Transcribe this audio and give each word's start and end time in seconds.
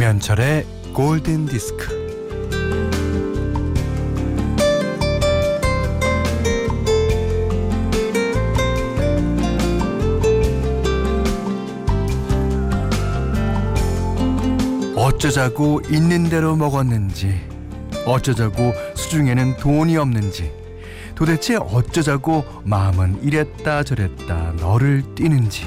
김현철의 0.00 0.64
골든 0.94 1.44
디스크. 1.44 1.94
어쩌자고 14.96 15.82
있는 15.90 16.30
대로 16.30 16.56
먹었는지, 16.56 17.38
어쩌자고 18.06 18.72
수중에는 18.94 19.58
돈이 19.58 19.98
없는지, 19.98 20.50
도대체 21.14 21.56
어쩌자고 21.56 22.46
마음은 22.64 23.22
이랬다 23.22 23.82
저랬다 23.82 24.54
너를 24.60 25.02
뛰는지. 25.14 25.66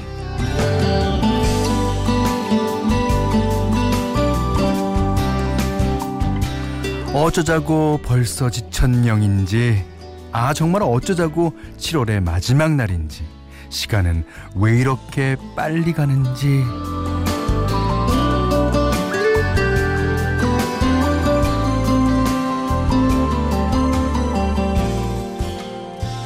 어쩌자고 7.14 8.00
벌써 8.04 8.50
지천령인지, 8.50 9.84
아, 10.32 10.52
정말 10.52 10.82
어쩌자고 10.82 11.54
7월의 11.78 12.20
마지막 12.20 12.72
날인지, 12.72 13.22
시간은 13.70 14.24
왜 14.56 14.76
이렇게 14.80 15.36
빨리 15.54 15.92
가는지. 15.92 16.64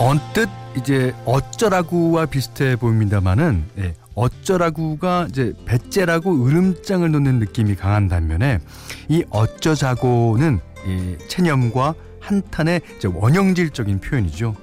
언뜻 0.01 0.49
이제 0.75 1.13
어쩌라고와 1.27 2.25
비슷해 2.27 2.77
보입니다만은 2.77 3.65
예, 3.79 3.95
어쩌라고가 4.15 5.27
이제 5.29 5.53
배째라고 5.67 6.47
으름장을 6.47 7.11
놓는 7.11 7.41
느낌이 7.41 7.75
강한 7.75 8.09
반면에 8.09 8.61
이 9.09 9.25
어쩌자고는 9.29 10.61
이 10.89 11.17
체념과 11.29 11.95
한탄의 12.21 12.81
원형질적인 13.05 14.01
표현이죠. 14.01 14.57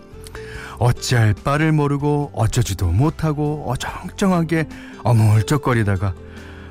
어찌할 0.78 1.34
바를 1.34 1.72
모르고 1.72 2.32
어쩌지도 2.34 2.88
못하고 2.88 3.64
어정쩡하게 3.72 4.68
어물쩍거리다가 5.04 6.14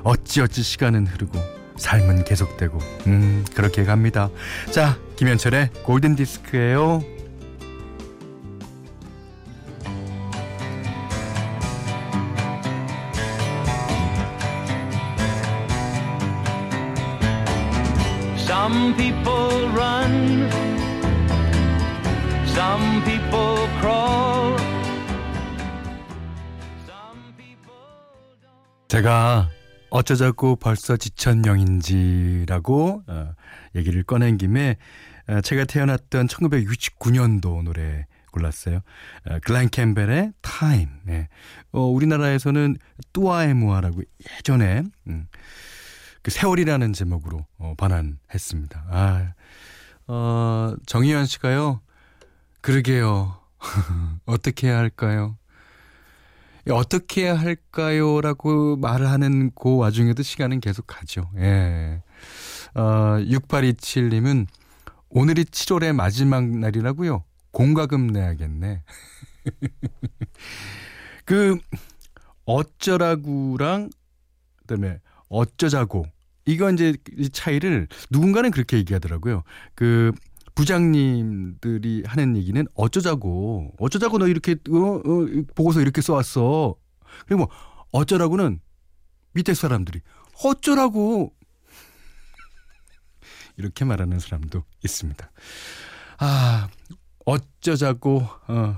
어찌어찌 0.03 0.61
시간은 0.61 1.07
흐르고 1.07 1.39
삶은 1.77 2.25
계속되고 2.25 2.79
음 3.07 3.45
그렇게 3.55 3.83
갑니다. 3.83 4.29
자 4.71 4.97
김현철의 5.15 5.71
골든 5.83 6.15
디스크예요. 6.15 7.14
제가 28.87 29.49
어쩌자고 29.89 30.57
벌써 30.57 30.97
지천령인지라고 30.97 33.03
어, 33.07 33.33
얘기를 33.75 34.03
꺼낸 34.03 34.37
김에 34.37 34.77
어, 35.27 35.41
제가 35.41 35.65
태어났던 35.65 36.27
1969년도 36.27 37.63
노래 37.63 38.05
골랐어요. 38.31 38.81
어, 39.27 39.39
글렌 39.43 39.69
캠벨의 39.69 40.33
타임. 40.41 40.89
네. 41.03 41.29
어, 41.71 41.81
우리나라에서는 41.81 42.77
뚜아에모아라고 43.13 44.01
예전에 44.37 44.83
음, 45.07 45.27
그 46.21 46.31
세월이라는 46.31 46.93
제목으로 46.93 47.45
어, 47.57 47.73
반환했습니다. 47.77 48.85
아, 48.89 49.33
어, 50.07 50.75
정희연 50.85 51.25
씨가요. 51.25 51.81
그러게요. 52.61 53.39
어떻게 54.25 54.67
해야 54.67 54.77
할까요? 54.77 55.37
어떻게 56.71 57.23
해야 57.23 57.37
할까요? 57.37 58.21
라고 58.21 58.75
말을 58.77 59.09
하는 59.09 59.51
그 59.53 59.77
와중에도 59.77 60.23
시간은 60.23 60.59
계속 60.59 60.87
가죠. 60.87 61.29
예. 61.37 62.01
어, 62.73 62.81
6827님은 63.19 64.47
오늘이 65.09 65.45
7월의 65.45 65.93
마지막 65.93 66.45
날이라고요? 66.45 67.23
공과금 67.51 68.07
내야겠네. 68.07 68.83
그, 71.25 71.57
어쩌라고랑, 72.45 73.89
그 74.57 74.65
다음에 74.65 74.99
어쩌자고 75.29 76.05
이건 76.45 76.75
이제 76.75 76.95
이 77.17 77.29
차이를 77.29 77.87
누군가는 78.09 78.51
그렇게 78.51 78.77
얘기하더라고요. 78.77 79.43
그 79.73 80.11
부장님들이 80.55 82.03
하는 82.05 82.37
얘기는 82.37 82.65
어쩌자고 82.75 83.73
어쩌자고 83.77 84.17
너 84.17 84.27
이렇게 84.27 84.55
어, 84.69 84.77
어, 84.77 85.27
보고서 85.53 85.81
이렇게 85.81 86.01
써왔어. 86.01 86.75
그리고 87.27 87.45
뭐 87.45 87.49
어쩌라고는 87.91 88.59
밑에 89.33 89.53
사람들이 89.53 90.01
어쩌라고 90.43 91.33
이렇게 93.57 93.85
말하는 93.85 94.19
사람도 94.19 94.63
있습니다. 94.83 95.29
아 96.19 96.69
어쩌자고 97.25 98.27
어, 98.47 98.77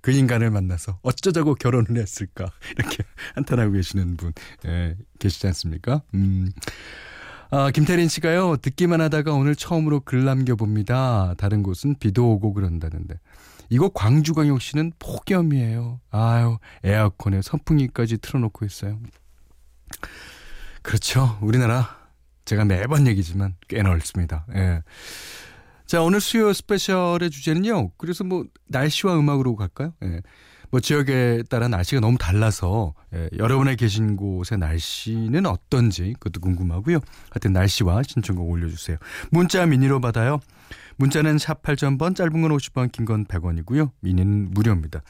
그 0.00 0.12
인간을 0.12 0.50
만나서 0.50 1.00
어쩌자고 1.02 1.54
결혼을 1.54 1.96
했을까 1.96 2.50
이렇게 2.76 3.04
한탄하고 3.34 3.72
계시는 3.72 4.16
분 4.16 4.32
예, 4.66 4.96
계시지 5.18 5.46
않습니까? 5.48 6.02
음. 6.14 6.50
아, 7.50 7.70
김태린 7.70 8.08
씨가요 8.08 8.56
듣기만 8.58 9.00
하다가 9.00 9.32
오늘 9.32 9.56
처음으로 9.56 10.00
글 10.00 10.24
남겨봅니다. 10.24 11.34
다른 11.38 11.62
곳은 11.62 11.96
비도 11.98 12.32
오고 12.32 12.52
그런다는데 12.52 13.18
이거 13.70 13.88
광주광역시는 13.88 14.92
폭염이에요. 14.98 16.00
아유 16.10 16.58
에어컨에 16.84 17.40
선풍기까지 17.42 18.18
틀어놓고 18.18 18.64
있어요. 18.66 18.98
그렇죠. 20.82 21.38
우리나라 21.40 21.96
제가 22.44 22.64
매번 22.64 23.06
얘기지만 23.06 23.54
꽤 23.68 23.82
넓습니다. 23.82 24.46
예. 24.54 24.82
자, 25.86 26.02
오늘 26.02 26.20
수요 26.20 26.52
스페셜의 26.52 27.30
주제는요. 27.30 27.92
그래서 27.96 28.24
뭐 28.24 28.44
날씨와 28.66 29.18
음악으로 29.18 29.56
갈까요? 29.56 29.92
예. 30.02 30.20
뭐 30.70 30.80
지역에 30.80 31.42
따라 31.48 31.68
날씨가 31.68 32.00
너무 32.00 32.18
달라서 32.18 32.94
예, 33.14 33.28
여러분의 33.38 33.76
계신 33.76 34.16
곳의 34.16 34.58
날씨는 34.58 35.46
어떤지 35.46 36.14
그것도 36.20 36.40
궁금하고요. 36.40 36.98
하여튼 37.30 37.52
날씨와 37.52 38.02
신청곡 38.06 38.50
올려주세요. 38.50 38.98
문자 39.30 39.64
미니로 39.66 40.00
받아요. 40.00 40.40
문자는 40.96 41.38
샵 41.38 41.62
8000번 41.62 42.14
짧은 42.16 42.32
건 42.42 42.50
50원 42.56 42.92
긴 42.92 43.04
건 43.06 43.24
100원이고요. 43.24 43.92
미니는 44.00 44.50
무료입니다. 44.50 45.00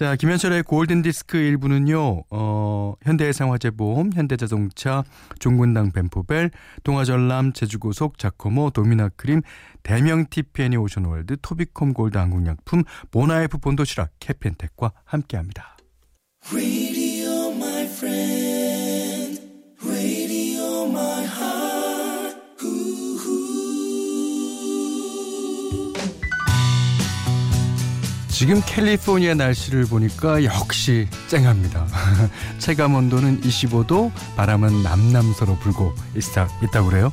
자, 0.00 0.16
김현철의 0.16 0.62
골든 0.62 1.02
디스크 1.02 1.36
1부는요, 1.36 2.24
어, 2.30 2.94
현대해상화재보험, 3.02 4.12
현대자동차, 4.14 5.04
종근당 5.40 5.92
벤포벨, 5.92 6.52
동아전람, 6.84 7.52
제주고속, 7.52 8.16
자코모, 8.16 8.70
도미나크림, 8.70 9.42
대명 9.82 10.24
TPNE 10.30 10.78
오션월드, 10.78 11.36
토비콤 11.42 11.92
골드 11.92 12.16
안국약품, 12.16 12.84
모나이프 13.12 13.58
본도시락, 13.58 14.12
캐펜텍과 14.20 14.92
함께합니다. 15.04 15.76
지금 28.40 28.62
캘리포니아 28.64 29.34
날씨를 29.34 29.84
보니까 29.84 30.42
역시 30.44 31.06
쨍합니다. 31.28 31.86
체감 32.56 32.94
온도는 32.94 33.42
25도, 33.42 34.10
바람은 34.34 34.82
남남서로 34.82 35.58
불고 35.58 35.92
있다, 36.16 36.48
있다고 36.62 36.88
그래요. 36.88 37.12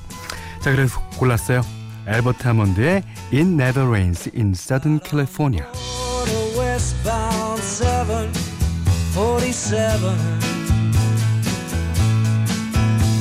자, 0.61 0.71
그래서 0.71 1.01
골랐어요. 1.17 1.63
엘버트 2.07 2.47
하몬드의 2.47 3.03
In 3.33 3.59
Never 3.59 3.89
Rains 3.89 4.29
in 4.33 4.53
Southern 4.55 5.01
California. 5.03 5.65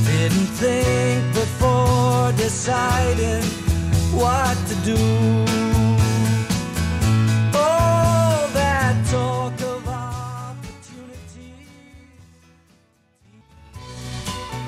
Didn't 0.06 0.48
think 0.60 1.34
before 1.34 2.32
deciding 2.36 3.42
what 4.14 4.56
to 4.68 4.94
do. 4.94 5.65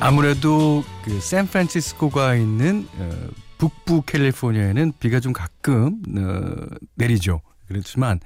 아무래도 0.00 0.84
그 1.04 1.20
샌프란시스코가 1.20 2.36
있는 2.36 2.86
어, 2.98 3.28
북부 3.58 4.02
캘리포니아에는 4.02 4.92
비가 5.00 5.18
좀 5.20 5.32
가끔 5.32 6.00
어, 6.16 6.66
내리죠. 6.94 7.40
그렇지만 7.66 8.20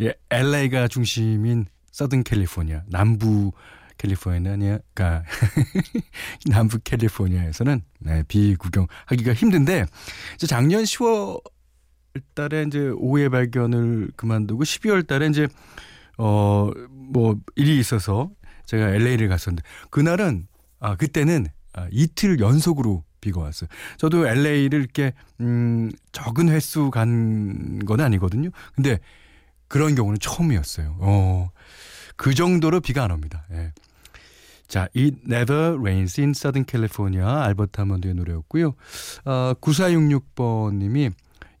예, 0.00 0.14
LA가 0.30 0.88
중심인 0.88 1.66
서든 1.90 2.24
캘리포니아 2.24 2.82
남부 2.88 3.52
캘리포니아가 3.98 5.22
남부 6.50 6.78
캘리포니아에서는 6.78 7.82
네, 8.00 8.24
비 8.26 8.56
구경하기가 8.56 9.34
힘든데 9.34 9.84
이제 10.36 10.46
작년 10.46 10.82
10월 10.82 11.40
달에 12.34 12.64
이제 12.66 12.90
오해 12.96 13.28
발견을 13.28 14.10
그만두고 14.16 14.64
12월 14.64 15.06
달에 15.06 15.26
이제 15.26 15.46
어 16.16 16.70
뭐 17.12 17.36
일이 17.56 17.78
있어서 17.78 18.30
제가 18.64 18.88
LA를 18.88 19.28
갔었는데 19.28 19.62
그날은 19.90 20.46
아 20.82 20.96
그때는 20.96 21.46
아, 21.74 21.86
이틀 21.90 22.40
연속으로 22.40 23.04
비가 23.20 23.40
왔어요. 23.40 23.68
저도 23.96 24.26
LA를 24.26 24.80
이렇게 24.80 25.12
음 25.40 25.90
적은 26.12 26.48
횟수 26.48 26.90
간 26.90 27.78
건 27.86 28.00
아니거든요. 28.00 28.50
근데 28.74 28.98
그런 29.68 29.94
경우는 29.94 30.18
처음이었어요. 30.20 30.96
어. 31.00 31.50
그 32.16 32.34
정도로 32.34 32.80
비가 32.80 33.04
안 33.04 33.10
옵니다. 33.12 33.46
예. 33.52 33.72
자, 34.68 34.88
It 34.96 35.16
Never 35.26 35.78
Rains 35.78 36.20
in 36.20 36.30
Southern 36.30 36.64
California 36.68 37.24
알버트 37.24 37.80
하먼드의 37.80 38.14
노래였고요. 38.14 38.74
어, 39.24 39.54
9466번 39.60 40.74
님이 40.76 41.10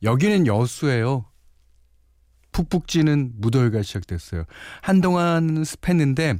여기는 0.02 0.46
여수예요. 0.46 1.24
푹푹 2.52 2.86
찌는 2.88 3.32
무더위가 3.36 3.82
시작됐어요. 3.82 4.44
한동안 4.82 5.64
습했는데 5.64 6.38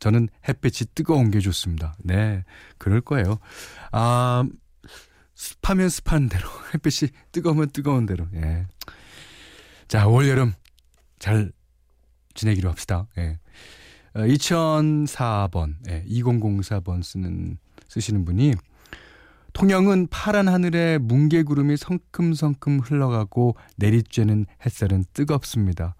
저는 0.00 0.28
햇빛이 0.48 0.88
뜨거운 0.94 1.30
게 1.30 1.38
좋습니다. 1.40 1.94
네, 2.02 2.44
그럴 2.78 3.00
거예요. 3.00 3.38
아, 3.92 4.44
습하면 5.34 5.88
습한 5.88 6.28
대로, 6.28 6.48
햇빛이 6.74 7.10
뜨거우면 7.32 7.70
뜨거운 7.70 8.06
대로. 8.06 8.26
예. 8.34 8.66
자, 9.88 10.06
올 10.06 10.28
여름 10.28 10.52
잘 11.18 11.52
지내기로 12.34 12.68
합시다. 12.68 13.06
예. 13.18 13.38
2004번, 14.14 15.74
어, 15.88 15.90
예, 15.90 16.04
2004번 16.08 17.02
쓰는, 17.02 17.58
쓰시는 17.88 18.24
분이 18.24 18.54
통영은 19.52 20.08
파란 20.08 20.48
하늘에 20.48 20.98
뭉게구름이 20.98 21.76
성큼성큼 21.76 22.80
흘러가고 22.80 23.56
내리쬐는 23.78 24.46
햇살은 24.64 25.04
뜨겁습니다. 25.12 25.96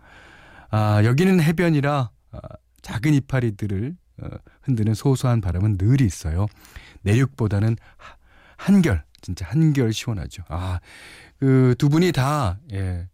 아, 0.71 1.03
여기는 1.05 1.41
해변이라 1.41 2.11
아, 2.33 2.39
작은 2.91 3.15
이파리들을 3.15 3.97
어, 4.23 4.29
흔드는 4.63 4.95
소소한 4.95 5.41
바람은 5.41 5.79
늘 5.79 6.01
있어요. 6.01 6.47
내륙보다는 7.03 7.77
한결, 8.57 9.05
진짜 9.21 9.47
한결 9.47 9.93
시원하죠. 9.93 10.43
아, 10.49 10.81
그 11.39 11.75
두 11.79 11.89
분이 11.89 12.13
다, 12.13 12.59
예, 12.73 13.09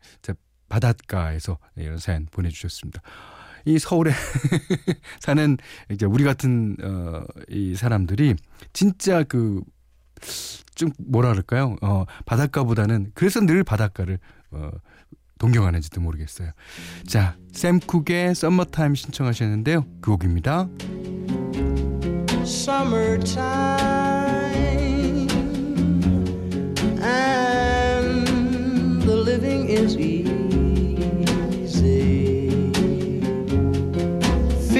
바닷가에서 0.69 1.59
이런 1.77 1.99
사연 1.99 2.27
보내주셨습니다. 2.31 3.03
이 3.67 3.79
서울에 3.79 4.13
사는 5.21 5.57
이제 5.91 6.07
우리 6.07 6.25
같은 6.25 6.77
어, 6.83 7.25
이 7.49 7.75
사람들이 7.77 8.35
진짜 8.73 9.23
그 9.25 9.63
좀 10.75 10.91
뭐라 10.99 11.31
그럴까요? 11.31 11.77
어, 11.83 12.05
바닷가보다는 12.25 13.13
그래서 13.15 13.41
늘 13.41 13.65
바닷가를 13.65 14.19
어, 14.51 14.71
동경하는지도 15.39 16.01
모르겠어요. 16.01 16.51
자, 17.07 17.37
샘 17.53 17.81
쿡의 17.81 18.35
썸머타임 18.35 18.95
신청하셨는데요. 18.95 19.85
그 20.01 20.11
곡입니다. 20.13 20.69
Summertime 22.43 23.47
and 27.03 28.27
the 29.03 29.17
living 29.17 29.69
is 29.69 29.97
easy. 29.97 30.37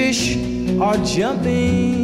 fish 0.07 0.37
are 0.79 0.97
jumping 1.03 1.96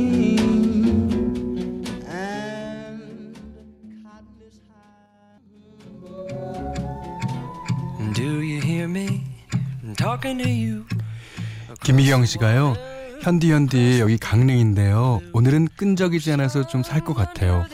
김희경 11.84 12.26
씨가요. 12.26 12.76
현디 13.22 13.52
현디 13.52 14.00
여기 14.00 14.18
강릉인데요. 14.18 15.22
오늘은 15.34 15.70
끈적이지 15.76 16.32
않아서 16.34 16.68
좀 16.68 16.82
살 16.84 17.02
것 17.04 17.14
같아요. 17.14 17.66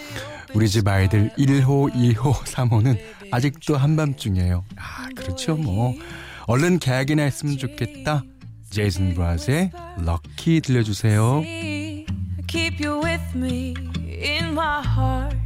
우리 0.54 0.68
집 0.68 0.88
아이들 0.88 1.32
1호, 1.38 1.94
2호, 1.94 2.34
3호는 2.34 2.98
아직도 3.32 3.78
한밤중이에요. 3.78 4.64
아, 4.78 5.08
그렇죠, 5.16 5.56
뭐. 5.56 5.94
얼른 6.48 6.80
계약이나 6.80 7.24
했으면 7.24 7.58
좋겠다. 7.58 8.24
제이슨 8.72 9.14
브라즈의 9.16 9.72
럭키 10.06 10.62
들려주세요. 10.62 11.42
Keep 12.48 12.84
you 12.86 13.02
with 13.04 13.24
me 13.36 13.74
in 14.08 14.52
my 14.54 14.82
heart. 14.86 15.38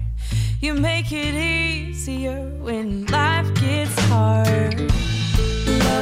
You 0.62 0.78
make 0.78 1.12
it 1.12 1.36
easier 1.36 2.40
when 2.64 3.06
life 3.12 3.54
gets 3.56 3.94
hard. 4.10 4.88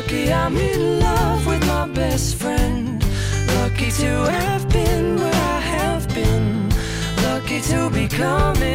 Lucky 0.01 0.33
I'm 0.33 0.57
in 0.57 0.99
love 0.99 1.45
with 1.45 1.63
my 1.67 1.87
best 1.87 2.35
friend. 2.37 3.05
Lucky 3.57 3.91
to 4.01 4.09
have 4.31 4.67
been 4.67 5.17
where 5.17 5.31
I 5.31 5.59
have 5.59 6.07
been. 6.15 6.69
Lucky 7.17 7.61
to 7.69 7.87
be 7.91 8.07
coming 8.07 8.70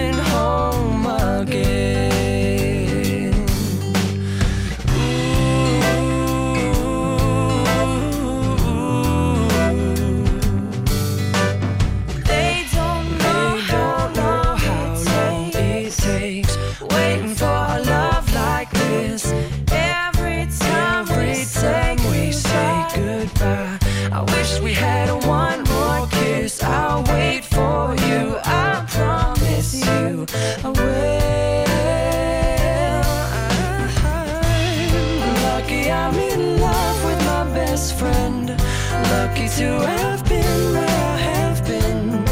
Lucky 39.37 39.49
to 39.57 39.69
have 39.87 40.25
been 40.27 40.73
where 40.73 40.89
I 40.89 41.17
have 41.19 41.61
been. 41.67 42.25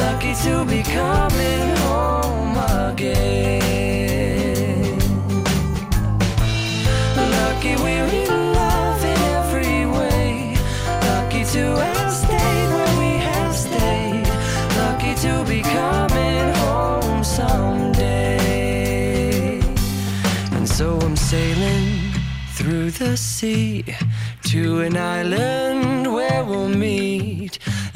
Lucky 0.00 0.34
to 0.44 0.64
be 0.64 0.82
coming 0.82 1.76
home 1.84 2.56
again. 2.88 3.38
Lucky 7.14 7.76
we're 7.76 8.08
in 8.24 8.54
love 8.54 9.04
in 9.04 9.18
every 9.36 9.84
way. 9.84 10.56
Lucky 11.02 11.44
to 11.52 11.76
have 11.76 12.10
stayed 12.10 12.68
where 12.74 12.94
we 13.02 13.12
have 13.28 13.54
stayed. 13.54 14.26
Lucky 14.78 15.14
to 15.26 15.44
be 15.44 15.60
coming 15.60 16.54
home 16.54 17.22
someday. 17.22 18.40
And 20.52 20.66
so 20.66 20.98
I'm 21.00 21.16
sailing 21.16 22.14
through 22.54 22.92
the 22.92 23.14
sea 23.18 23.84
to 24.44 24.80
an 24.80 24.96
island 24.96 25.95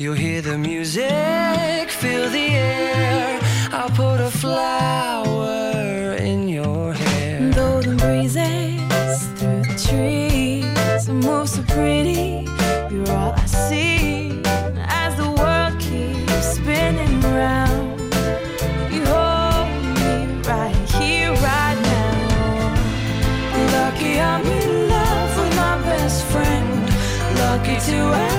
You'll 0.00 0.14
hear 0.14 0.40
the 0.40 0.56
music, 0.56 1.90
feel 1.90 2.30
the 2.30 2.48
air. 2.56 3.38
I'll 3.70 3.90
put 3.90 4.18
a 4.18 4.30
flower 4.30 6.14
in 6.14 6.48
your 6.48 6.94
hair. 6.94 7.50
Though 7.50 7.82
the 7.82 7.96
breezes 7.96 9.26
through 9.38 9.62
the 9.62 9.76
trees 9.88 11.06
move 11.06 11.50
so 11.50 11.62
pretty, 11.64 12.48
you're 12.90 13.10
all 13.10 13.34
I 13.36 13.44
see 13.44 14.40
as 14.76 15.16
the 15.16 15.30
world 15.38 15.78
keeps 15.78 16.56
spinning 16.56 17.20
round. 17.20 18.00
You 18.90 19.04
hold 19.04 19.68
me 20.00 20.40
right 20.48 20.74
here, 20.96 21.32
right 21.34 21.78
now. 21.92 22.74
Lucky 23.76 24.18
I'm 24.18 24.46
in 24.46 24.88
love 24.88 25.30
with 25.38 25.56
my 25.56 25.76
best 25.82 26.24
friend. 26.24 26.88
lucky 27.36 27.78
to 27.90 28.29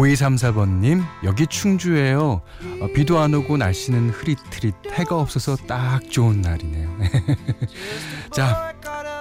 5234번님, 0.00 1.04
여기 1.24 1.46
충주예요. 1.46 2.40
어, 2.80 2.86
비도 2.94 3.18
안 3.18 3.34
오고 3.34 3.58
날씨는 3.58 4.10
흐릿흐릿, 4.10 4.74
해가 4.92 5.18
없어서 5.18 5.56
딱 5.56 6.00
좋은 6.10 6.40
날이네요. 6.40 6.88
자, 8.32 8.72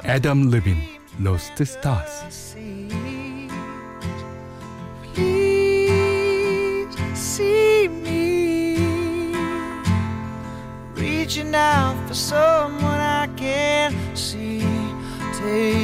애덤 0.05 0.49
Stars. 1.63 2.55
see 7.15 7.89
me 7.89 9.25
reaching 10.95 11.53
for 12.05 12.13
someone 12.13 13.01
I 13.01 13.27
can't 13.35 13.93
see. 14.17 14.63
Take 15.41 15.78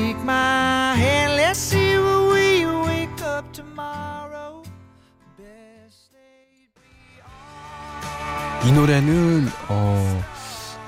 이 8.65 8.72
노래는 8.72 9.48
어 9.69 10.24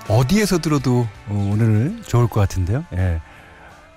어디에서 0.10 0.57
들어도 0.57 1.07
어, 1.27 1.50
오늘 1.53 2.01
좋을 2.01 2.27
것 2.27 2.39
같은데요. 2.39 2.84
예. 2.93 3.22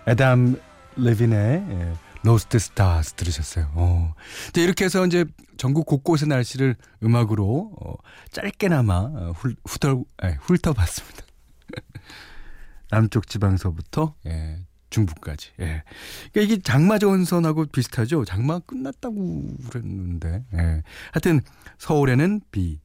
애덤 0.06 0.60
레빈의 0.96 1.38
예. 1.38 1.92
Lost 2.22 2.58
Stars 2.58 3.14
들으셨어요. 3.14 3.70
어. 3.74 4.14
이제 4.50 4.62
이렇게 4.62 4.84
해서 4.84 5.06
이제 5.06 5.24
전국 5.56 5.86
곳곳의 5.86 6.28
날씨를 6.28 6.76
음악으로 7.02 7.72
어, 7.80 7.94
짧게나마 8.30 8.94
어, 8.96 9.32
훌, 9.34 9.56
후덜, 9.66 10.04
예, 10.24 10.36
훑어봤습니다. 10.42 11.24
남쪽 12.90 13.28
지방서부터 13.28 14.14
예, 14.26 14.58
중부까지. 14.90 15.52
예. 15.60 15.84
그러니까 16.32 16.40
이게 16.54 16.62
장마 16.62 16.98
전선하고 16.98 17.64
비슷하죠. 17.66 18.26
장마 18.26 18.58
끝났다고 18.58 19.56
그랬는데. 19.70 20.44
예. 20.52 20.82
하여튼 21.12 21.40
서울에는 21.78 22.42
비, 22.50 22.78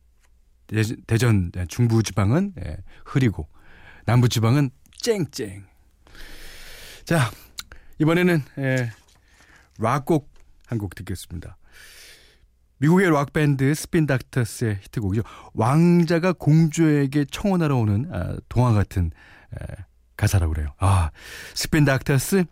대전, 1.07 1.51
중부 1.67 2.03
지방은 2.03 2.53
예, 2.65 2.77
흐리고 3.05 3.47
남부 4.05 4.29
지방은 4.29 4.69
쨍쨍. 4.97 5.65
자 7.05 7.31
이번에는 7.99 8.41
예, 8.59 8.91
락곡 9.77 10.33
한 10.67 10.79
곡 10.79 10.95
듣겠습니다. 10.95 11.57
미국의 12.79 13.09
락 13.11 13.31
밴드 13.33 13.73
스핀 13.73 14.05
닥터스의 14.05 14.79
히트곡이죠. 14.81 15.23
왕자가 15.53 16.33
공주에게 16.33 17.25
청혼하러 17.31 17.77
오는 17.77 18.09
아, 18.11 18.35
동화 18.49 18.73
같은 18.73 19.11
에, 19.53 19.65
가사라고 20.17 20.53
그래요. 20.53 20.73
아, 20.79 21.11
스핀 21.53 21.85
닥터스 21.85 22.45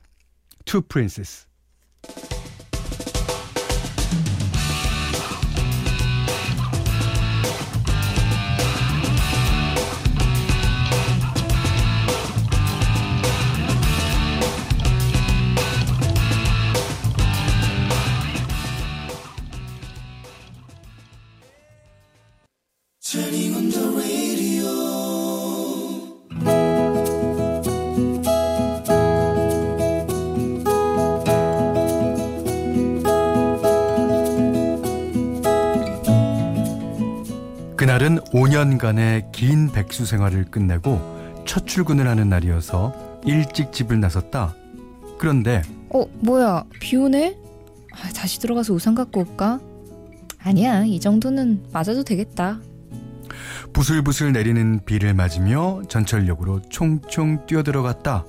Two 0.65 0.81
Princes. 0.81 1.47
그날은 37.75 38.17
5년간의 38.31 39.31
긴 39.31 39.71
백수 39.71 40.07
생활을 40.07 40.45
끝내고 40.45 40.99
첫 41.45 41.67
출근을 41.67 42.07
하는 42.07 42.29
날이어서 42.29 43.21
일찍 43.25 43.71
집을 43.71 43.99
나섰다. 43.99 44.55
그런데 45.19 45.61
어 45.89 46.03
뭐야 46.21 46.63
비 46.79 46.95
오네? 46.95 47.37
아, 47.91 48.09
다시 48.15 48.39
들어가서 48.39 48.73
우산 48.73 48.95
갖고 48.95 49.19
올까? 49.19 49.59
아니야 50.39 50.83
이 50.85 50.99
정도는 50.99 51.67
맞아도 51.71 52.03
되겠다. 52.03 52.59
부슬부슬 53.73 54.31
내리는 54.33 54.79
비를 54.85 55.13
맞으며 55.13 55.81
전철역으로 55.89 56.61
총총 56.69 57.45
뛰어들어갔다. 57.47 58.25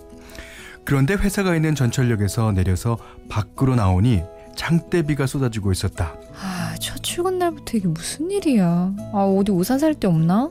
그런데 0.84 1.14
회사가 1.14 1.54
있는 1.54 1.74
전철역에서 1.74 2.52
내려서 2.52 2.98
밖으로 3.28 3.74
나오니 3.74 4.22
장대비가 4.56 5.26
쏟아지고 5.26 5.72
있었다. 5.72 6.14
아, 6.40 6.74
첫 6.80 7.02
출근 7.02 7.38
날부터 7.38 7.76
이게 7.78 7.88
무슨 7.88 8.30
일이야? 8.30 8.92
아, 9.12 9.18
어디 9.18 9.50
우산 9.52 9.78
살 9.78 9.94
데 9.94 10.06
없나? 10.06 10.50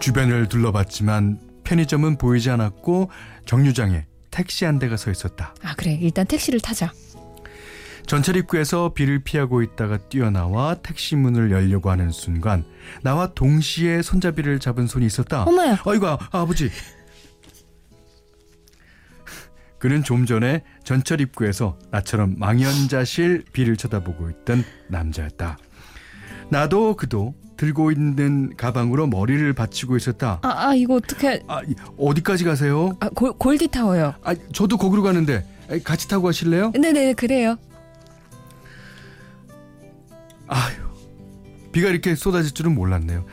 주변을 0.00 0.48
둘러봤지만 0.48 1.38
편의점은 1.64 2.18
보이지 2.18 2.50
않았고 2.50 3.10
정류장에 3.46 4.06
택시 4.30 4.64
한 4.64 4.78
대가 4.78 4.96
서 4.96 5.10
있었다. 5.10 5.54
아, 5.62 5.74
그래. 5.76 5.98
일단 6.00 6.26
택시를 6.26 6.60
타자. 6.60 6.92
전철 8.08 8.36
입구에서 8.36 8.94
비를 8.94 9.18
피하고 9.18 9.60
있다가 9.60 9.98
뛰어나와 9.98 10.76
택시 10.76 11.14
문을 11.14 11.50
열려고 11.50 11.90
하는 11.90 12.10
순간 12.10 12.64
나와 13.02 13.26
동시에 13.34 14.00
손잡이를 14.00 14.60
잡은 14.60 14.86
손이 14.86 15.04
있었다. 15.04 15.42
엄마야. 15.42 15.78
아이고 15.84 16.06
아, 16.06 16.18
아버지. 16.32 16.70
그는 19.78 20.02
좀 20.02 20.24
전에 20.24 20.64
전철 20.84 21.20
입구에서 21.20 21.78
나처럼 21.90 22.36
망연자실 22.38 23.44
비를 23.52 23.76
쳐다보고 23.76 24.30
있던 24.30 24.64
남자였다. 24.88 25.58
나도 26.48 26.96
그도 26.96 27.34
들고 27.58 27.92
있는 27.92 28.56
가방으로 28.56 29.06
머리를 29.06 29.52
받치고 29.52 29.98
있었다. 29.98 30.40
아, 30.42 30.68
아 30.68 30.74
이거 30.74 30.94
어떻게? 30.94 31.42
아, 31.46 31.60
어디까지 31.98 32.44
가세요? 32.44 32.96
아, 33.00 33.10
골, 33.10 33.34
골디 33.34 33.68
타워요. 33.68 34.14
아, 34.24 34.34
저도 34.54 34.78
거기로 34.78 35.02
가는데 35.02 35.44
같이 35.84 36.08
타고 36.08 36.24
가실래요? 36.24 36.72
네네 36.72 37.12
그래요. 37.12 37.58
아휴. 40.48 40.88
비가 41.70 41.90
이렇게 41.90 42.14
쏟아질 42.14 42.52
줄은 42.54 42.74
몰랐네요. 42.74 43.24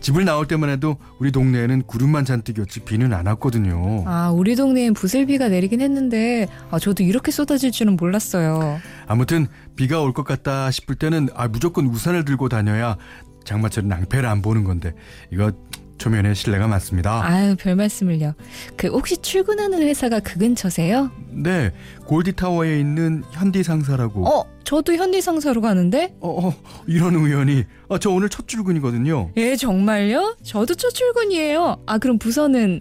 집을 0.00 0.24
나올 0.24 0.46
때만 0.46 0.68
해도 0.68 0.96
우리 1.20 1.30
동네에는 1.30 1.82
구름만 1.82 2.24
잔뜩 2.24 2.58
이었지 2.58 2.80
비는 2.80 3.12
안 3.14 3.26
왔거든요. 3.28 4.02
아, 4.06 4.30
우리 4.30 4.56
동네엔 4.56 4.94
부슬비가 4.94 5.48
내리긴 5.48 5.80
했는데 5.80 6.48
아, 6.72 6.78
저도 6.80 7.04
이렇게 7.04 7.30
쏟아질 7.30 7.70
줄은 7.70 7.96
몰랐어요. 7.96 8.80
아무튼 9.06 9.46
비가 9.76 10.00
올 10.02 10.12
것 10.12 10.24
같다 10.24 10.70
싶을 10.72 10.96
때는 10.96 11.28
아, 11.34 11.46
무조건 11.46 11.86
우산을 11.86 12.24
들고 12.24 12.48
다녀야 12.48 12.96
장마철은 13.44 13.88
낭패를 13.88 14.28
안 14.28 14.42
보는 14.42 14.64
건데 14.64 14.92
이거 15.32 15.52
초면에 15.98 16.32
신뢰가 16.34 16.66
많습니다. 16.68 17.24
아유, 17.24 17.56
별 17.58 17.76
말씀을요. 17.76 18.34
그 18.76 18.88
혹시 18.88 19.16
출근하는 19.18 19.82
회사가 19.82 20.20
그 20.20 20.38
근처세요? 20.38 21.10
네, 21.30 21.72
골디타워에 22.06 22.78
있는 22.78 23.22
현디상사라고. 23.32 24.26
어, 24.26 24.44
저도 24.64 24.94
현디상사로 24.94 25.60
가는데? 25.60 26.14
어, 26.20 26.48
어 26.48 26.54
이런 26.86 27.14
우연이. 27.16 27.64
아, 27.88 27.98
저 27.98 28.10
오늘 28.10 28.28
첫 28.28 28.48
출근이거든요. 28.48 29.32
예, 29.36 29.56
정말요? 29.56 30.36
저도 30.42 30.74
첫 30.74 30.90
출근이에요. 30.90 31.82
아, 31.86 31.98
그럼 31.98 32.18
부서는? 32.18 32.80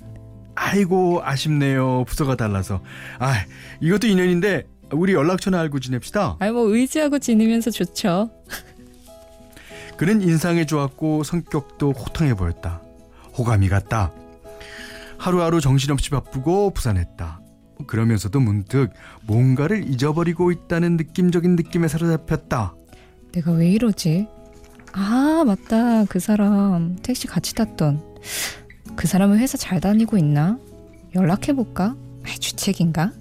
아이고, 0.56 1.22
아쉽네요. 1.24 2.06
부서가 2.08 2.36
달라서. 2.36 2.82
아, 3.20 3.34
이것도 3.82 4.08
인연인데 4.08 4.64
우리 4.92 5.14
연락처나 5.14 5.60
알고 5.60 5.80
지냅시다. 5.80 6.38
아, 6.40 6.52
뭐 6.52 6.68
의지하고 6.68 7.20
지내면서 7.20 7.72
좋죠. 7.72 8.32
그는 9.98 10.22
인상이 10.22 10.66
좋았고 10.66 11.24
성격도 11.24 11.92
호탕해 11.92 12.36
보였다. 12.36 12.82
호감이 13.38 13.70
갔다. 13.70 14.12
하루하루 15.18 15.62
정신없이 15.62 16.10
바쁘고 16.10 16.72
부산했다. 16.72 17.42
그러면서도 17.86 18.40
문득 18.40 18.92
뭔가를 19.26 19.88
잊어버리고 19.88 20.52
있다는 20.52 20.98
느낌적인 20.98 21.56
느낌에 21.56 21.88
사로잡혔다. 21.88 22.74
내가 23.32 23.52
왜 23.52 23.70
이러지? 23.70 24.28
아, 24.94 25.44
맞다. 25.46 26.06
그 26.06 26.20
사람 26.20 26.96
택시 27.04 27.28
같이 27.28 27.54
탔던. 27.54 28.02
그 28.96 29.08
사람은 29.08 29.38
회사 29.38 29.58
잘 29.58 29.80
다니고 29.80 30.18
있나? 30.18 30.58
연락해볼까? 31.16 31.96
주책인가? 32.40 33.12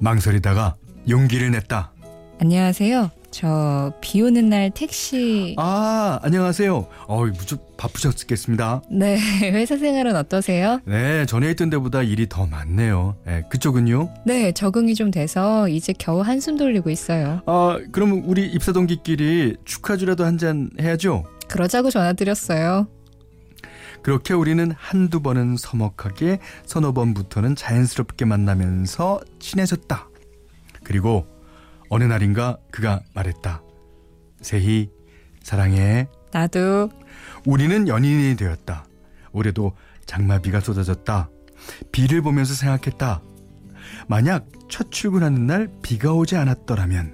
망설이다가 0.00 0.76
용기를 1.08 1.50
냈다. 1.52 1.92
안녕하세요. 2.40 3.10
저 3.30 3.92
비 4.00 4.20
오는 4.22 4.48
날 4.48 4.70
택시 4.70 5.54
아 5.56 6.18
안녕하세요. 6.22 6.86
어 7.06 7.24
무척 7.26 7.76
바쁘셨겠습니다. 7.76 8.82
네 8.90 9.18
회사 9.52 9.76
생활은 9.76 10.16
어떠세요? 10.16 10.80
네 10.84 11.24
전에 11.26 11.50
있던 11.52 11.70
데보다 11.70 12.02
일이 12.02 12.28
더 12.28 12.46
많네요. 12.46 13.16
네, 13.24 13.42
그쪽은요? 13.48 14.12
네 14.26 14.50
적응이 14.52 14.94
좀 14.96 15.10
돼서 15.12 15.68
이제 15.68 15.92
겨우 15.96 16.20
한숨 16.22 16.56
돌리고 16.56 16.90
있어요. 16.90 17.40
아 17.46 17.78
그럼 17.92 18.22
우리 18.26 18.46
입사 18.46 18.72
동기끼리 18.72 19.56
축하주라도 19.64 20.24
한 20.24 20.36
잔 20.40 20.70
해야죠. 20.80 21.24
그러자고 21.48 21.90
전화드렸어요. 21.90 22.88
그렇게 24.02 24.32
우리는 24.32 24.72
한두 24.74 25.20
번은 25.20 25.56
서먹하게 25.58 26.38
서너 26.64 26.92
번부터는 26.92 27.54
자연스럽게 27.56 28.24
만나면서 28.24 29.20
친해졌다. 29.38 30.08
그리고 30.82 31.26
어느 31.90 32.04
날인가 32.04 32.56
그가 32.70 33.02
말했다. 33.14 33.62
세희 34.40 34.90
사랑해. 35.42 36.08
나도. 36.32 36.88
우리는 37.44 37.88
연인이 37.88 38.36
되었다. 38.36 38.84
올해도 39.32 39.72
장마비가 40.06 40.60
쏟아졌다. 40.60 41.28
비를 41.92 42.22
보면서 42.22 42.54
생각했다. 42.54 43.20
만약 44.06 44.46
첫 44.68 44.90
출근하는 44.92 45.46
날 45.46 45.68
비가 45.82 46.12
오지 46.12 46.36
않았더라면, 46.36 47.12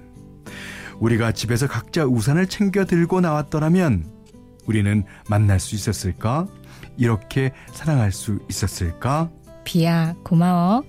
우리가 0.99 1.31
집에서 1.31 1.67
각자 1.67 2.05
우산을 2.05 2.47
챙겨 2.47 2.85
들고 2.85 3.19
나왔더라면, 3.21 4.05
우리는 4.67 5.03
만날 5.27 5.59
수 5.59 5.75
있었을까? 5.75 6.47
이렇게 6.97 7.51
사랑할 7.71 8.11
수 8.11 8.39
있었을까? 8.49 9.29
비야, 9.63 10.13
고마워. 10.23 10.83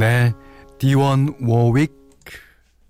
네, 0.00 0.32
디온 0.78 1.36
워윅 1.42 1.92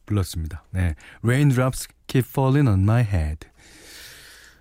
불렀습니다. 0.06 0.62
네, 0.70 0.94
Raindrops 1.24 1.88
Keep 2.06 2.28
Falling 2.28 2.68
on 2.68 2.82
My 2.82 3.02
Head. 3.02 3.48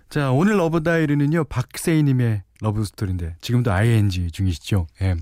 자, 0.08 0.32
오늘 0.32 0.58
Love 0.58 0.82
Diary는요 0.82 1.44
박세희님의 1.44 2.42
Love 2.60 2.84
Story인데 2.84 3.36
지금도 3.40 3.70
ing 3.70 4.32
중이시죠? 4.32 4.88
예. 5.00 5.14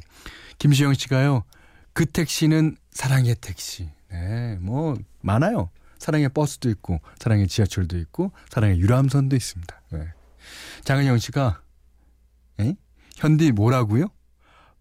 김수영 0.58 0.94
씨가요. 0.94 1.44
그 1.92 2.06
택시는 2.06 2.78
사랑의 2.92 3.34
택시. 3.42 3.90
네, 4.10 4.56
뭐 4.62 4.96
많아요. 5.20 5.68
사랑의 5.98 6.30
버스도 6.30 6.70
있고, 6.70 6.98
사랑의 7.18 7.46
지하철도 7.46 7.98
있고, 7.98 8.32
사랑의 8.48 8.80
유람선도 8.80 9.36
있습니다. 9.36 9.82
네. 9.90 10.14
장은영 10.84 11.18
씨가 11.18 11.60
에? 12.60 12.74
현디 13.16 13.52
뭐라고요? 13.52 14.06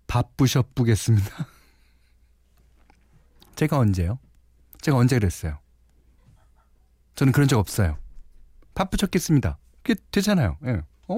바쁘셔쁘겠습니다. 0.07 1.47
제가 3.57 3.79
언제요? 3.79 4.19
제가 4.81 4.97
언제 4.97 5.17
그랬어요? 5.17 5.57
저는 7.15 7.33
그런 7.33 7.47
적 7.47 7.57
없어요. 7.57 7.97
바쁘셨겠습니다. 8.75 9.57
그게 9.81 9.99
되잖아요. 10.11 10.57
예. 10.65 10.81
어, 11.07 11.15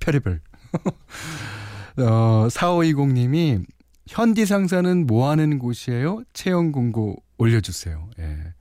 별의별. 0.00 0.40
어, 1.98 2.48
4520님이 2.48 3.64
현디 4.08 4.46
상사는 4.46 5.06
뭐 5.06 5.30
하는 5.30 5.58
곳이에요? 5.60 6.24
채용 6.32 6.72
공고 6.72 7.22
올려주세요. 7.38 8.10
예. 8.18 8.54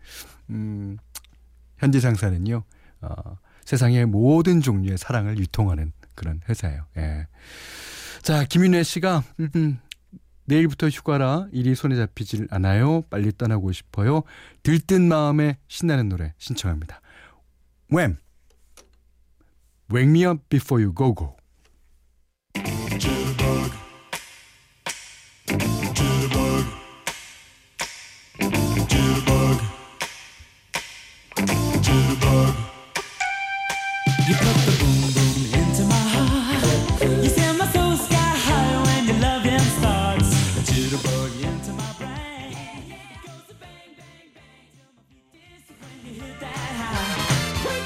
음, 0.52 0.98
현디 1.80 2.00
상사는요, 2.00 2.64
어, 3.02 3.38
세상의 3.66 4.06
모든 4.06 4.62
종류의 4.62 5.00
사랑을 5.00 5.40
유통하는 5.40 5.92
그런 6.14 6.42
회사예요. 6.48 6.86
예. 6.98 7.28
자, 8.22 8.44
김윤혜 8.44 8.84
씨가, 8.84 9.24
음, 9.40 9.50
음, 9.56 9.80
내일부터 10.46 10.88
휴가라 10.88 11.48
일이 11.51 11.75
손에 11.75 11.96
잡히질 11.96 12.48
않아요. 12.51 13.01
빨리 13.10 13.31
떠나고 13.36 13.72
싶어요. 13.72 14.24
들뜬 14.64 15.08
마음에 15.08 15.58
신나는 15.68 16.10
노래 16.10 16.34
신청합니다. 16.38 17.01
Wham! 17.92 18.18
Wake 19.92 20.10
me 20.10 20.25
up 20.25 20.42
before 20.50 20.84
you 20.84 20.94
go 20.94 21.14
go. 21.14 21.36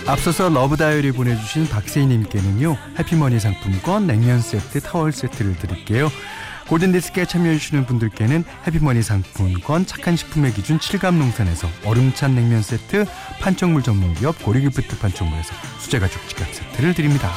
앞서서 0.10 0.50
Love 0.50 0.76
Diary 0.76 1.12
보내주신 1.12 1.67
박세희님께는요 1.67 2.76
해피머니 2.98 3.39
상품권, 3.39 4.08
냉면 4.08 4.41
세트, 4.41 4.82
타월 4.82 5.12
세트를 5.12 5.56
드릴게요. 5.58 6.10
골든디스크에 6.67 7.26
참여해주시는 7.26 7.86
분들께는 7.86 8.43
해피머니 8.65 9.04
상품권, 9.04 9.86
착한 9.86 10.15
식품의 10.15 10.54
기준 10.54 10.80
칠갑농산에서 10.80 11.67
얼음찬 11.86 12.34
냉면 12.34 12.63
세트, 12.63 13.06
판촉물 13.39 13.84
전문기업 13.84 14.43
고리기프트 14.43 14.98
판촉물에서 14.98 15.54
수제가죽 15.78 16.28
지갑 16.28 16.54
세트를 16.54 16.95
드립니다. 16.95 17.32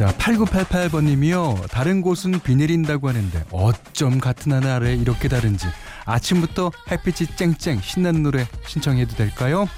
자, 0.00 0.06
8988번님이요. 0.16 1.68
다른 1.68 2.00
곳은 2.00 2.40
비 2.40 2.56
내린다고 2.56 3.06
하는데 3.06 3.44
어쩜 3.50 4.18
같은 4.18 4.50
하늘 4.50 4.70
아래 4.70 4.94
이렇게 4.94 5.28
다른지 5.28 5.66
아침부터 6.06 6.72
햇빛이 6.90 7.36
쨍쨍 7.36 7.82
신나는 7.82 8.22
노래 8.22 8.46
신청해도 8.66 9.14
될까요? 9.14 9.68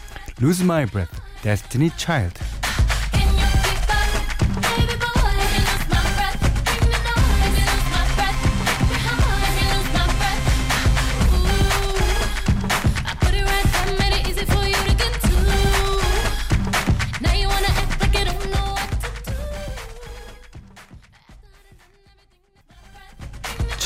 Lose 0.41 0.63
My 0.63 0.87
Breath, 0.87 1.21
Destiny 1.43 1.91
Child. 1.97 2.39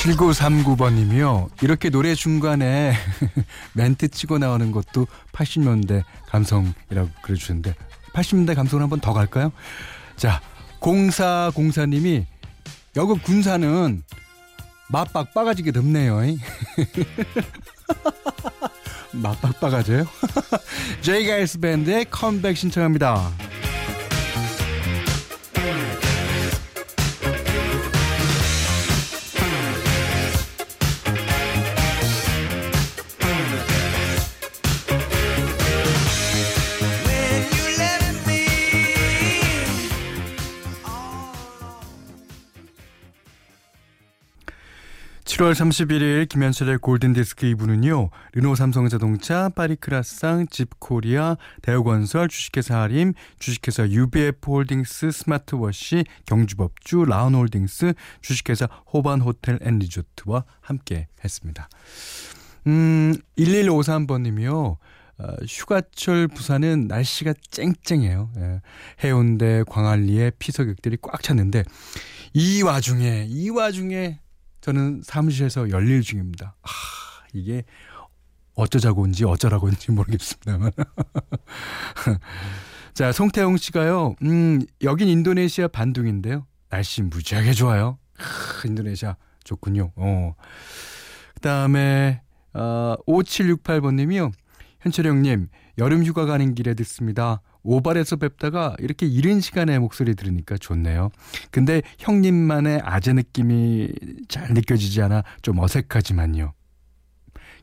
7939번님이요. 0.07 1.51
이렇게 1.63 1.91
노래 1.91 2.15
중간에 2.15 2.95
멘트 3.75 4.09
치고 4.09 4.39
나오는 4.39 4.71
것도 4.71 5.07
80년대 5.33 6.05
감성이라고 6.29 7.09
그래주셨는데 7.23 7.75
80년대 8.13 8.55
감성을 8.55 8.83
한번 8.83 9.01
더 9.01 9.13
갈까요? 9.13 9.53
자, 10.17 10.41
0404님이 10.81 12.25
여급 12.97 13.23
군사는 13.25 14.03
맛박 14.89 15.35
빠가지게 15.35 15.73
덥네요. 15.73 16.21
맛박 19.13 19.59
빠가져요? 19.61 20.07
제이가이스 21.03 21.59
밴드의 21.59 22.07
컴백 22.11 22.57
신청합니다. 22.57 23.33
7월 45.37 45.53
31일 45.53 46.31
김현철의 46.31 46.79
골든디스크 46.79 47.47
2부는요. 47.49 48.09
르노 48.33 48.55
삼성자동차, 48.55 49.51
파리크라상, 49.51 50.47
집코리아, 50.49 51.37
대우건설, 51.61 52.29
주식회사 52.29 52.81
하림, 52.81 53.13
주식회사 53.39 53.87
UBF 53.91 54.51
홀딩스, 54.51 55.11
스마트워시, 55.11 56.05
경주법주, 56.25 57.05
라운홀딩스, 57.05 57.93
주식회사 58.23 58.67
호반호텔 58.91 59.59
앤리조트와 59.61 60.45
함께 60.63 61.09
했습니다. 61.23 61.69
음, 62.67 63.15
1153번님이요. 63.37 64.79
어, 65.19 65.27
휴가철 65.47 66.29
부산은 66.29 66.87
날씨가 66.89 67.35
쨍쨍해요. 67.51 68.31
예. 68.39 68.61
해운대, 69.05 69.65
광안리에 69.69 70.31
피서객들이 70.39 70.97
꽉 71.03 71.23
찼는데 71.23 71.65
이 72.33 72.63
와중에 72.63 73.27
이 73.29 73.51
와중에 73.51 74.21
저는 74.67 75.01
사무실에서 75.05 75.71
열일 75.71 76.03
중입니다. 76.03 76.57
아, 76.61 76.69
이게 77.33 77.63
어쩌자고인지 78.57 79.25
어쩌라고인지 79.25 79.93
모르겠습니다만. 79.93 80.73
자, 82.93 83.13
송태용 83.13 83.59
씨가요. 83.59 84.17
음, 84.23 84.61
여긴 84.83 85.07
인도네시아 85.07 85.69
반둥인데요. 85.69 86.49
날씨 86.69 87.03
무지하게 87.03 87.53
좋아요. 87.53 88.01
크, 88.15 88.67
인도네시아 88.67 89.15
좋군요. 89.45 89.93
어. 89.95 90.35
그 91.35 91.41
다음에, 91.43 92.23
어, 92.53 92.97
5768번 93.07 93.95
님이요. 93.95 94.33
현철 94.81 95.07
형님, 95.07 95.47
여름 95.79 96.05
휴가 96.05 96.27
가는 96.27 96.57
길에 96.57 96.75
듣습니다. 96.75 97.41
오발에서 97.67 98.17
뵙다가 98.17 98.75
이렇게 98.79 99.07
이른 99.07 99.41
시간에 99.41 99.79
목소리 99.79 100.15
들으니까 100.15 100.57
좋네요. 100.57 101.11
근데 101.51 101.83
형님만의 101.99 102.81
아재 102.85 103.13
느낌이 103.13 103.89
잘 104.29 104.55
느껴지지 104.55 105.03
않아 105.03 105.25
좀 105.43 105.59
어색하지만요. 105.59 106.53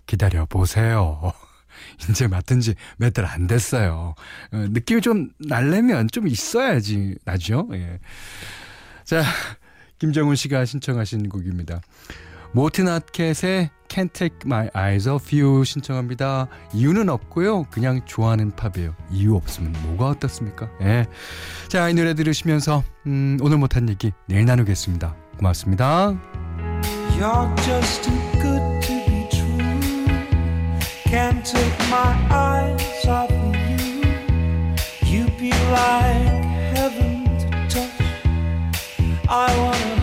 기다려 0.05 0.45
보세요. 0.45 1.31
이제 2.09 2.27
맡은 2.27 2.59
지 2.59 2.75
몇 2.99 3.13
달 3.13 3.25
안 3.25 3.47
됐어요. 3.47 4.13
어, 4.51 4.57
느낌이 4.57 5.01
좀 5.01 5.29
날려면 5.39 6.07
좀 6.11 6.27
있어야지 6.27 7.15
나죠. 7.25 7.67
예. 7.73 7.99
자, 9.05 9.23
김정훈 9.99 10.35
씨가 10.35 10.65
신청하신 10.65 11.29
곡입니다. 11.29 11.81
모틴 12.53 12.87
아켓의 12.87 13.69
Can't 13.93 14.11
Take 14.11 14.37
My 14.45 14.69
Eyes 14.75 15.07
Off 15.07 15.29
You 15.39 15.63
신청합니다. 15.63 16.47
이유는 16.73 17.09
없고요. 17.09 17.65
그냥 17.69 18.01
좋아하는 18.05 18.49
팝이에요. 18.55 18.95
이유 19.11 19.35
없으면 19.35 19.71
뭐가 19.83 20.07
어떻습니까? 20.07 20.67
예. 20.81 21.05
자, 21.67 21.89
이 21.89 21.93
노래 21.93 22.15
들으시면서 22.15 22.83
음, 23.05 23.37
오늘 23.41 23.57
못한 23.59 23.87
얘기 23.87 24.11
내일 24.25 24.45
나누겠습니다. 24.45 25.15
고맙습니다. 25.37 26.19
You're 27.19 27.55
just 27.61 28.01
too 28.03 28.17
good 28.41 28.81
to 28.81 29.05
be 29.05 29.29
true. 29.29 30.07
Can't 31.05 31.43
take 31.45 31.77
my 31.89 32.15
eyes 32.31 33.07
off 33.07 33.31
of 33.31 33.55
you. 33.69 34.01
You 35.05 35.27
be 35.37 35.51
like 35.69 36.43
heaven 36.75 37.25
to 37.37 37.47
touch. 37.69 37.91
I 39.29 39.55
wanna 39.55 40.02